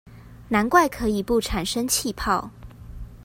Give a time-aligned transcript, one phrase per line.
[0.49, 2.49] 難怪可以不產生氣泡